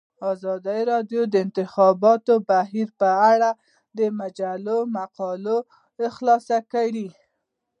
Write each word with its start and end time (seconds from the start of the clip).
ازادي 0.31 0.79
راډیو 0.91 1.21
د 1.27 1.29
د 1.33 1.35
انتخاباتو 1.45 2.33
بهیر 2.49 2.87
په 2.99 3.09
اړه 3.31 3.49
د 3.97 3.99
مجلو 4.19 4.77
مقالو 4.97 5.57
خلاصه 6.15 6.57
کړې. 6.73 7.07